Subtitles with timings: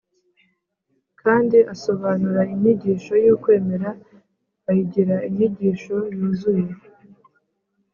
[1.21, 3.89] kandi asobanura inyigisho y’ukwemera
[4.69, 6.69] ayigira inyigisho yuzuye